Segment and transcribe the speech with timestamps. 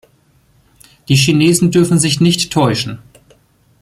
[1.09, 2.97] Die Chinesen dürfen sich nicht täuschen.